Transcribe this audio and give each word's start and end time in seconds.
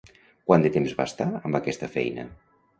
Quant 0.47 0.65
de 0.65 0.71
temps 0.77 0.95
va 1.03 1.07
estar 1.11 1.29
amb 1.43 1.61
aquesta 1.63 1.93
feina? 1.99 2.29